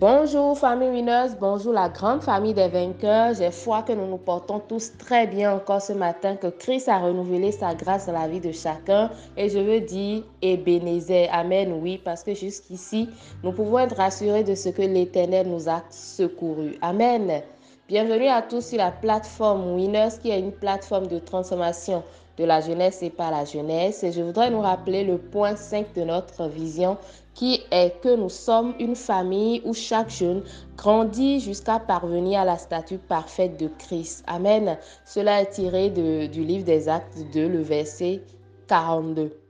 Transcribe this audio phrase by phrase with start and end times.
[0.00, 3.34] Bonjour famille Winners, bonjour la grande famille des vainqueurs.
[3.34, 6.98] J'ai foi que nous nous portons tous très bien encore ce matin, que Christ a
[6.98, 9.10] renouvelé sa grâce dans la vie de chacun.
[9.36, 13.08] Et je veux dire Ebenezer, Amen, oui, parce que jusqu'ici,
[13.42, 16.78] nous pouvons être rassurés de ce que l'Éternel nous a secourus.
[16.80, 17.42] Amen.
[17.88, 22.04] Bienvenue à tous sur la plateforme Winners, qui est une plateforme de transformation
[22.38, 24.02] de la jeunesse et pas la jeunesse.
[24.04, 26.96] Et je voudrais nous rappeler le point 5 de notre vision
[27.34, 30.42] qui est que nous sommes une famille où chaque jeune
[30.76, 34.24] grandit jusqu'à parvenir à la statue parfaite de Christ.
[34.26, 34.76] Amen.
[35.04, 38.22] Cela est tiré du livre des Actes 2, le verset
[38.66, 39.47] 42.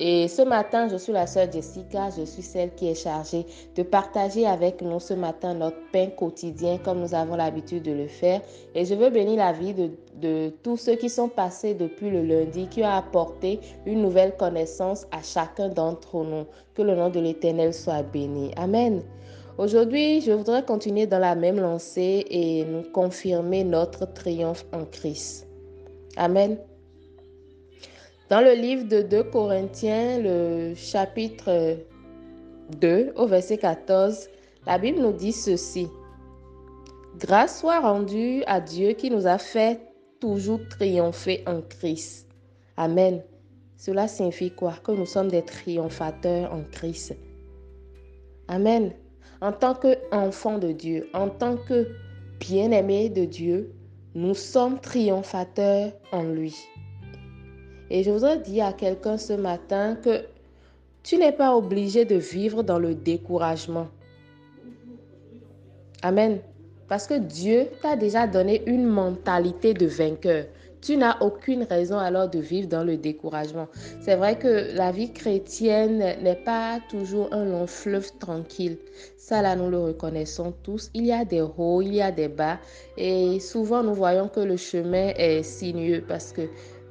[0.00, 3.44] Et ce matin, je suis la sœur Jessica, je suis celle qui est chargée
[3.74, 8.06] de partager avec nous ce matin notre pain quotidien comme nous avons l'habitude de le
[8.06, 8.40] faire.
[8.76, 12.68] Et je veux bénir la vie de, tous ceux qui sont passés depuis le lundi,
[12.68, 16.44] qui ont apporté une nouvelle connaissance à chacun d'entre nous.
[16.74, 18.52] Que le nom de l'Éternel soit béni.
[18.56, 19.02] Amen.
[19.58, 25.48] Aujourd'hui, je voudrais continuer dans la même lancée et nous confirmer notre triomphe en Christ.
[26.16, 26.58] Amen.
[28.28, 31.78] Dans le livre de 2 Corinthiens, le chapitre
[32.78, 34.28] 2, au verset 14,
[34.66, 35.88] la Bible nous dit ceci.
[37.18, 39.80] Grâce soit rendue à Dieu qui nous a fait
[40.20, 42.28] toujours triompher en Christ.
[42.76, 43.22] Amen.
[43.78, 44.74] Cela signifie quoi?
[44.84, 47.16] Que nous sommes des triomphateurs en Christ.
[48.46, 48.92] Amen.
[49.40, 51.88] En tant qu'enfants de Dieu, en tant que
[52.40, 53.72] bien-aimés de Dieu,
[54.14, 56.54] nous sommes triomphateurs en lui.
[57.90, 60.24] Et je voudrais dire à quelqu'un ce matin que
[61.02, 63.88] tu n'es pas obligé de vivre dans le découragement.
[66.02, 66.40] Amen.
[66.88, 70.44] Parce que Dieu t'a déjà donné une mentalité de vainqueur.
[70.80, 73.66] Tu n'as aucune raison alors de vivre dans le découragement.
[74.00, 78.78] C'est vrai que la vie chrétienne n'est pas toujours un long fleuve tranquille.
[79.16, 80.90] Ça, là, nous le reconnaissons tous.
[80.94, 82.58] Il y a des hauts, il y a des bas.
[82.96, 86.42] Et souvent, nous voyons que le chemin est sinueux parce que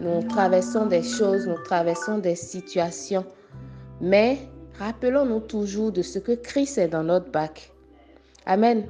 [0.00, 3.24] nous traversons des choses, nous traversons des situations.
[4.00, 4.38] Mais
[4.78, 7.70] rappelons-nous toujours de ce que Christ est dans notre bac.
[8.46, 8.86] Amen.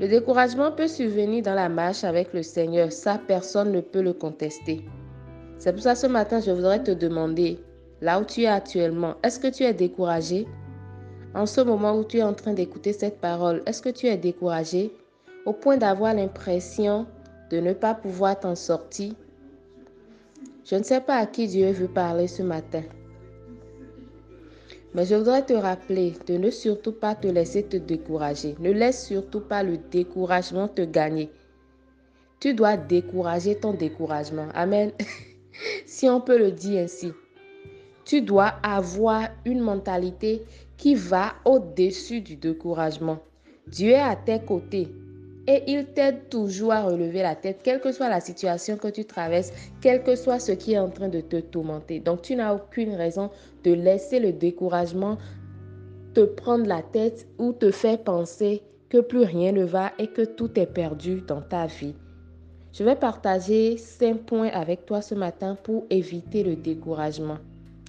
[0.00, 2.92] Le découragement peut survenir dans la marche avec le Seigneur.
[2.92, 4.84] Ça, personne ne peut le contester.
[5.58, 7.58] C'est pour ça ce matin, je voudrais te demander,
[8.00, 10.46] là où tu es actuellement, est-ce que tu es découragé?
[11.34, 14.16] En ce moment où tu es en train d'écouter cette parole, est-ce que tu es
[14.16, 14.92] découragé?
[15.46, 17.06] Au point d'avoir l'impression
[17.50, 19.14] de ne pas pouvoir t'en sortir?
[20.70, 22.82] Je ne sais pas à qui Dieu veut parler ce matin.
[24.94, 28.54] Mais je voudrais te rappeler de ne surtout pas te laisser te décourager.
[28.58, 31.30] Ne laisse surtout pas le découragement te gagner.
[32.40, 34.48] Tu dois décourager ton découragement.
[34.54, 34.92] Amen.
[35.86, 37.12] si on peut le dire ainsi.
[38.04, 40.42] Tu dois avoir une mentalité
[40.76, 43.20] qui va au-dessus du découragement.
[43.66, 44.88] Dieu est à tes côtés
[45.48, 49.06] et il t'aide toujours à relever la tête, quelle que soit la situation que tu
[49.06, 49.50] traverses,
[49.80, 52.00] quel que soit ce qui est en train de te tourmenter.
[52.00, 53.30] Donc tu n'as aucune raison
[53.64, 55.16] de laisser le découragement
[56.14, 60.22] te prendre la tête ou te faire penser que plus rien ne va et que
[60.22, 61.94] tout est perdu dans ta vie.
[62.74, 67.38] Je vais partager cinq points avec toi ce matin pour éviter le découragement.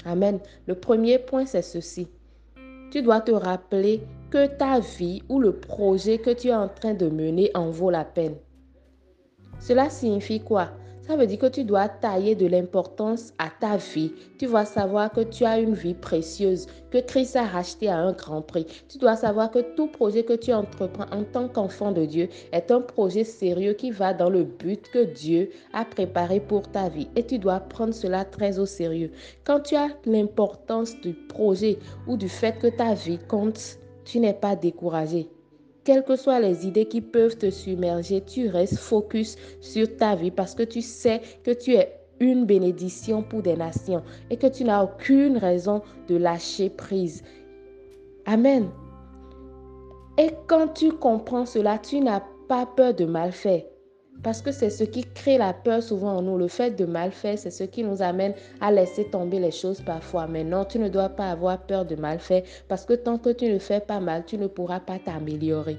[0.06, 0.40] Amen.
[0.66, 2.08] Le premier point, c'est ceci.
[2.90, 6.94] Tu dois te rappeler que ta vie ou le projet que tu es en train
[6.94, 8.36] de mener en vaut la peine.
[9.60, 10.70] Cela signifie quoi?
[11.02, 14.14] Ça veut dire que tu dois tailler de l'importance à ta vie.
[14.38, 18.12] Tu dois savoir que tu as une vie précieuse, que Christ a racheté à un
[18.12, 18.68] grand prix.
[18.88, 22.70] Tu dois savoir que tout projet que tu entreprends en tant qu'enfant de Dieu est
[22.70, 27.08] un projet sérieux qui va dans le but que Dieu a préparé pour ta vie.
[27.16, 29.10] Et tu dois prendre cela très au sérieux.
[29.44, 34.34] Quand tu as l'importance du projet ou du fait que ta vie compte, tu n'es
[34.34, 35.30] pas découragé.
[35.84, 40.32] Quelles que soient les idées qui peuvent te submerger, tu restes focus sur ta vie
[40.32, 44.66] parce que tu sais que tu es une bénédiction pour des nations et que tu
[44.66, 47.24] n'as aucune raison de lâcher prise.
[48.26, 48.70] Amen.
[50.18, 53.64] Et quand tu comprends cela, tu n'as pas peur de mal faire.
[54.22, 56.38] Parce que c'est ce qui crée la peur souvent en nous.
[56.38, 59.82] Le fait de mal faire, c'est ce qui nous amène à laisser tomber les choses
[59.82, 60.28] parfois.
[60.28, 63.30] Mais non, tu ne dois pas avoir peur de mal faire parce que tant que
[63.30, 65.78] tu ne fais pas mal, tu ne pourras pas t'améliorer.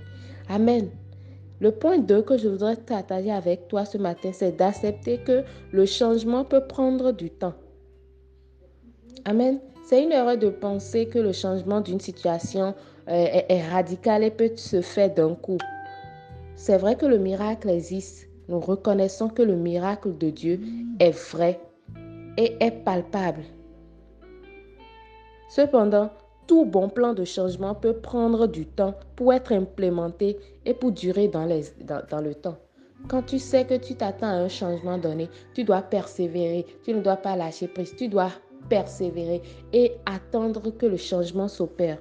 [0.49, 0.89] Amen.
[1.61, 5.85] Le point 2 que je voudrais partager avec toi ce matin, c'est d'accepter que le
[5.85, 7.53] changement peut prendre du temps.
[9.27, 9.61] Amen.
[9.85, 12.75] C'est une erreur de penser que le changement d'une situation
[13.09, 15.59] euh, est radical et peut se faire d'un coup.
[16.57, 20.61] C'est vrai que le miracle existe, nous reconnaissons que le miracle de Dieu
[20.99, 21.61] est vrai
[22.37, 23.45] et est palpable.
[25.49, 26.11] Cependant,
[26.47, 30.37] tout bon plan de changement peut prendre du temps pour être implémenté
[30.67, 32.57] et pour durer dans, le temps.
[33.09, 37.01] Quand tu sais que tu t'attends à un changement donné, tu dois persévérer, tu ne
[37.01, 38.31] dois pas lâcher prise, tu dois
[38.69, 39.43] persévérer
[39.73, 41.99] et attendre que le changement s'opère.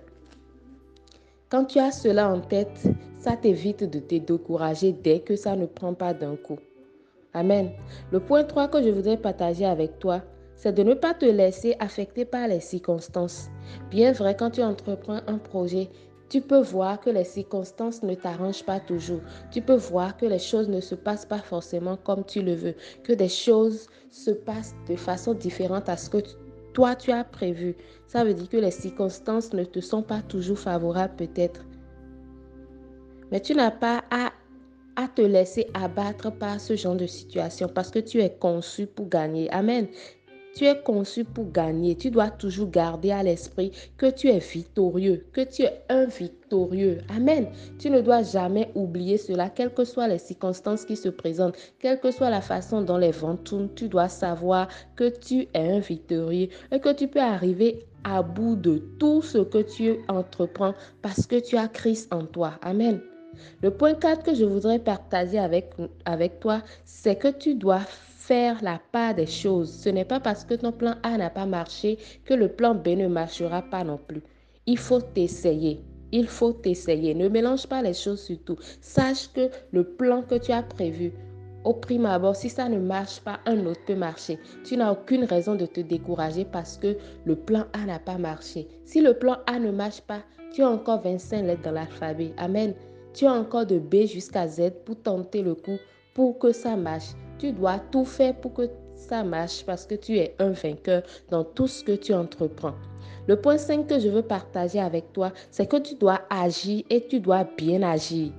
[1.50, 2.84] Quand tu as cela en tête,
[3.18, 6.60] ça t'évite de te décourager dès que ça ne prend pas d'un coup.
[7.34, 7.72] Amen.
[8.12, 10.22] Le point 3 que je voudrais partager avec toi,
[10.54, 13.48] c'est de ne pas te laisser affecter par les circonstances.
[13.90, 15.90] Bien vrai, quand tu entreprends un projet,
[16.30, 19.22] tu peux voir que les circonstances ne t'arrangent pas toujours.
[19.50, 22.76] Tu peux voir que les choses ne se passent pas forcément comme tu le veux,
[23.04, 26.20] que des choses se passent de façon différente à ce que
[26.80, 27.76] toi tu as prévu.
[28.08, 31.66] Ça veut dire que les circonstances ne te sont pas toujours favorables peut-être.
[33.32, 34.32] Mais tu n'as pas à,
[34.96, 39.10] à te laisser abattre par ce genre de situation parce que tu es conçu pour
[39.10, 39.52] gagner.
[39.52, 39.90] Amen.
[40.60, 41.96] Tu es conçu pour gagner.
[41.96, 46.98] Tu dois toujours garder à l'esprit que tu es victorieux, que tu es un victorieux.
[47.16, 47.48] Amen.
[47.80, 52.02] Tu ne dois jamais oublier cela, quelles que soient les circonstances qui se présentent, quelle
[52.02, 53.74] que soit la façon dont les vents tournent.
[53.74, 54.68] Tu dois savoir
[54.98, 59.38] que tu es un victorieux et que tu peux arriver à bout de tout ce
[59.38, 62.56] que tu entreprends parce que tu as Christ en toi.
[62.64, 63.00] Amen.
[63.64, 65.72] Le point 4 que je voudrais partager avec,
[66.04, 67.80] avec toi, c'est que tu dois
[68.30, 69.72] faire la part des choses.
[69.72, 72.90] Ce n'est pas parce que ton plan A n'a pas marché que le plan B
[72.90, 74.22] ne marchera pas non plus.
[74.68, 75.84] Il faut essayer.
[76.12, 77.16] Il faut essayer.
[77.16, 78.58] Ne mélange pas les choses surtout.
[78.82, 81.12] Sache que le plan que tu as prévu,
[81.64, 84.38] au prime abord, si ça ne marche pas, un autre peut marcher.
[84.64, 88.68] Tu n'as aucune raison de te décourager parce que le plan A n'a pas marché.
[88.86, 90.22] Si le plan A ne marche pas,
[90.54, 92.32] tu as encore 25 lettres dans l'alphabet.
[92.38, 92.76] Amen.
[93.16, 95.80] Tu as encore de B jusqu'à Z pour tenter le coup
[96.14, 97.16] pour que ça marche.
[97.40, 101.46] Tu dois tout faire pour que ça marche parce que tu es un vainqueur dans
[101.46, 102.76] tout ce que tu entreprends.
[103.28, 107.08] Le point 5 que je veux partager avec toi, c'est que tu dois agir et
[107.08, 108.34] tu dois bien agir.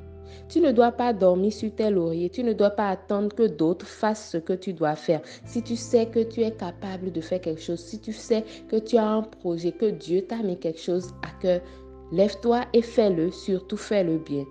[0.51, 2.29] Tu ne dois pas dormir sur tes lauriers.
[2.29, 5.23] Tu ne dois pas attendre que d'autres fassent ce que tu dois faire.
[5.45, 8.77] Si tu sais que tu es capable de faire quelque chose, si tu sais que
[8.77, 11.61] tu as un projet, que Dieu t'a mis quelque chose à cœur,
[12.13, 14.45] lève-toi et fais-le, surtout fais-le bien.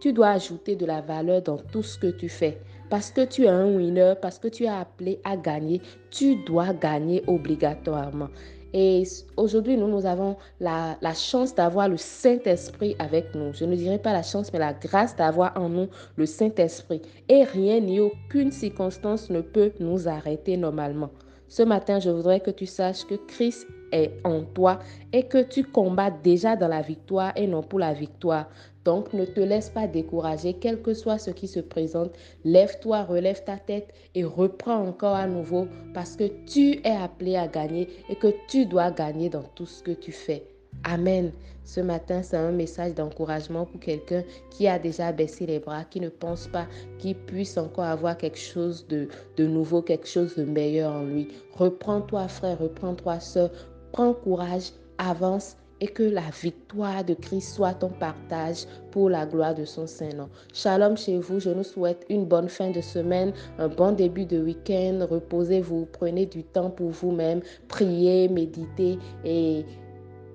[0.00, 2.60] Tu dois ajouter de la valeur dans tout ce que tu fais.
[2.90, 6.72] Parce que tu es un winner, parce que tu es appelé à gagner, tu dois
[6.72, 8.28] gagner obligatoirement.
[8.76, 9.04] Et
[9.36, 13.52] aujourd'hui, nous, nous avons la, la chance d'avoir le Saint-Esprit avec nous.
[13.52, 15.86] Je ne dirais pas la chance, mais la grâce d'avoir en nous
[16.16, 17.00] le Saint-Esprit.
[17.28, 21.10] Et rien ni aucune circonstance ne peut nous arrêter normalement.
[21.46, 24.80] Ce matin, je voudrais que tu saches que Christ est en toi
[25.12, 28.48] et que tu combats déjà dans la victoire et non pour la victoire.
[28.84, 32.12] Donc ne te laisse pas décourager, quel que soit ce qui se présente.
[32.44, 37.48] Lève-toi, relève ta tête et reprends encore à nouveau parce que tu es appelé à
[37.48, 40.46] gagner et que tu dois gagner dans tout ce que tu fais.
[40.82, 41.32] Amen.
[41.64, 45.98] Ce matin, c'est un message d'encouragement pour quelqu'un qui a déjà baissé les bras, qui
[45.98, 46.66] ne pense pas
[46.98, 49.08] qu'il puisse encore avoir quelque chose de,
[49.38, 51.28] de nouveau, quelque chose de meilleur en lui.
[51.52, 53.50] Reprends-toi, frère, reprends-toi, soeur.
[53.92, 59.54] Prends courage, avance et que la victoire de Christ soit ton partage pour la gloire
[59.54, 60.28] de son Saint-Nom.
[60.52, 64.40] Shalom chez vous, je nous souhaite une bonne fin de semaine, un bon début de
[64.40, 69.64] week-end, reposez-vous, prenez du temps pour vous-même, priez, méditez et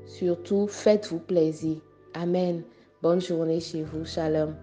[0.05, 1.77] surtout faites-vous plaisir.
[2.13, 2.63] Amen.
[3.01, 4.55] Bonne journée chez vous, shalom.